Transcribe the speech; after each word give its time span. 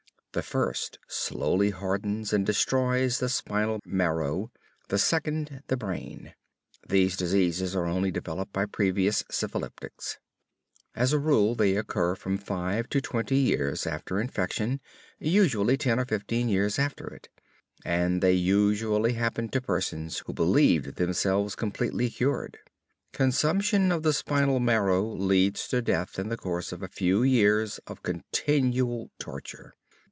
The 0.33 0.41
first 0.41 0.97
slowly 1.09 1.71
hardens 1.71 2.31
and 2.31 2.45
destroys 2.45 3.19
the 3.19 3.27
spinal 3.27 3.81
marrow, 3.85 4.49
the 4.87 4.97
second 4.97 5.61
the 5.67 5.75
brain. 5.75 6.33
These 6.87 7.17
diseases 7.17 7.75
are 7.75 7.85
only 7.85 8.11
developed 8.11 8.53
by 8.53 8.67
previous 8.67 9.23
syphilitics. 9.23 10.19
As 10.95 11.11
a 11.11 11.19
rule 11.19 11.53
they 11.53 11.75
occur 11.75 12.15
from 12.15 12.37
5 12.37 12.87
to 12.91 13.01
20 13.01 13.35
years 13.35 13.85
after 13.85 14.21
infection, 14.21 14.79
usually 15.19 15.75
10 15.75 15.99
or 15.99 16.05
15 16.05 16.47
years 16.47 16.79
after 16.79 17.07
it. 17.13 17.27
And 17.83 18.23
they 18.23 18.31
usually 18.31 19.11
happen 19.15 19.49
to 19.49 19.59
persons 19.59 20.19
who 20.19 20.31
believed 20.33 20.95
themselves 20.95 21.55
completely 21.57 22.09
cured. 22.09 22.57
Consumption 23.11 23.91
of 23.91 24.03
the 24.03 24.13
spinal 24.13 24.61
marrow 24.61 25.03
leads 25.05 25.67
to 25.67 25.81
death 25.81 26.17
in 26.17 26.29
the 26.29 26.37
course 26.37 26.71
of 26.71 26.81
a 26.81 26.87
few 26.87 27.21
years 27.21 27.81
of 27.85 28.01
continual 28.01 29.11
torture. 29.19 29.75